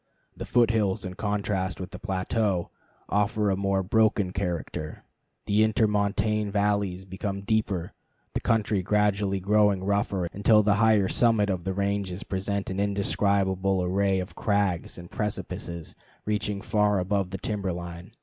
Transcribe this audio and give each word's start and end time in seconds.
The 0.35 0.47
foot 0.47 0.71
hills, 0.71 1.05
in 1.05 1.13
contrast 1.13 1.79
with 1.79 1.91
the 1.91 1.99
plateau, 1.99 2.71
afford 3.07 3.53
a 3.53 3.55
more 3.55 3.83
broken 3.83 4.31
character, 4.31 5.03
the 5.45 5.61
intermontane 5.61 6.49
valleys 6.49 7.05
become 7.05 7.41
deeper, 7.41 7.93
the 8.33 8.39
country 8.41 8.81
gradually 8.81 9.39
growing 9.39 9.83
rougher 9.83 10.25
until 10.33 10.63
the 10.63 10.73
higher 10.81 11.07
summit 11.07 11.51
of 11.51 11.65
the 11.65 11.73
ranges 11.75 12.23
present 12.23 12.71
an 12.71 12.79
indescribable 12.79 13.83
array 13.83 14.19
of 14.19 14.33
crags 14.33 14.97
and 14.97 15.11
precipices 15.11 15.93
reaching 16.25 16.61
far 16.61 16.97
above 16.97 17.29
the 17.29 17.37
timber 17.37 17.71
line. 17.71 18.15